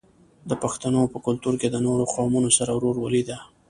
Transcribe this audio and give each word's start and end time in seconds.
د 0.49 0.51
پښتنو 0.63 1.01
په 1.13 1.17
کلتور 1.25 1.53
کې 1.61 1.67
د 1.71 1.77
نورو 1.85 2.03
قومونو 2.13 2.49
سره 2.57 2.71
ورورولي 2.73 3.23
ده. 3.29 3.37